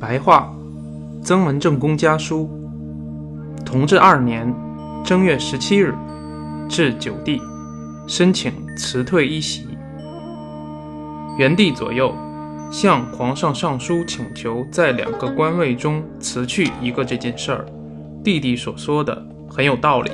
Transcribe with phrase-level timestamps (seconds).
[0.00, 0.54] 白话，
[1.24, 2.48] 曾文正公家书。
[3.64, 4.54] 同治二年
[5.04, 5.92] 正月十七日，
[6.68, 7.42] 至九弟，
[8.06, 9.66] 申请辞退一席。
[11.36, 12.14] 元帝左右
[12.70, 17.66] 向皇上上书请求，在两个官位中辞去一个这件事儿。
[18.22, 19.20] 弟弟所说的
[19.50, 20.12] 很有道理，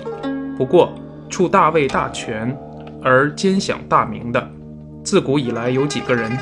[0.57, 0.95] 不过
[1.29, 2.57] 处大位大权
[3.03, 4.51] 而兼享大名的，
[5.05, 6.32] 自古以来有几个人？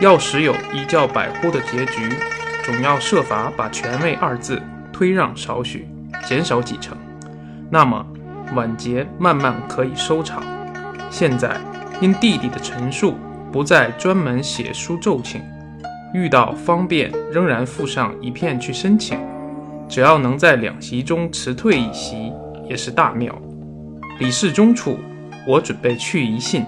[0.00, 2.08] 要使有一较百户的结局，
[2.64, 4.62] 总要设法把“权位”二字
[4.92, 5.88] 推让少许，
[6.24, 6.96] 减少几成，
[7.70, 8.06] 那么
[8.54, 10.42] 晚节慢慢可以收场。
[11.10, 11.60] 现在
[12.00, 13.14] 因弟弟的陈述，
[13.50, 15.42] 不再专门写书奏请，
[16.14, 19.18] 遇到方便仍然附上一片去申请，
[19.88, 22.32] 只要能在两席中辞退一席，
[22.68, 23.36] 也是大妙。
[24.18, 24.98] 李氏中处，
[25.46, 26.64] 我准备去一信，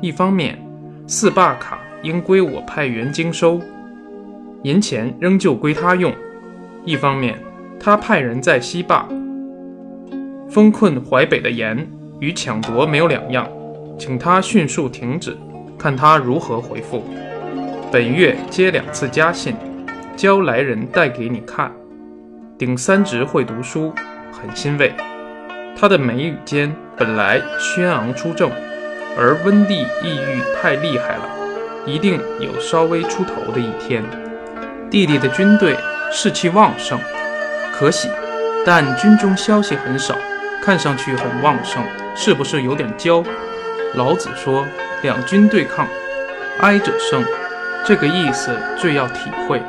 [0.00, 0.58] 一方面
[1.06, 1.78] 四罢卡。
[2.02, 3.58] 应归我派员经收，
[4.64, 6.10] 银钱仍旧归他用。
[6.86, 7.38] 一方面，
[7.78, 9.06] 他派人在西坝
[10.48, 11.86] 封困淮北的盐，
[12.18, 13.46] 与抢夺没有两样，
[13.98, 15.36] 请他迅速停止，
[15.78, 17.04] 看他如何回复。
[17.92, 19.54] 本月接两次家信，
[20.16, 21.70] 交来人带给你看。
[22.56, 23.92] 顶三直会读书，
[24.32, 24.94] 很欣慰。
[25.76, 28.50] 他的眉宇间本来轩昂出众，
[29.18, 31.28] 而温蒂抑郁太厉害了。
[31.84, 34.02] 一定有稍微出头的一天。
[34.94, 35.76] 弟弟的军队
[36.12, 37.00] 士气旺盛，
[37.72, 38.08] 可喜，
[38.64, 40.14] 但军中消息很少，
[40.62, 41.82] 看上去很旺盛，
[42.14, 43.26] 是不是有点骄？
[43.94, 44.64] 老子说
[45.02, 45.88] ：“两军对抗，
[46.60, 47.24] 哀者胜。”
[47.84, 49.60] 这个意思最要体会。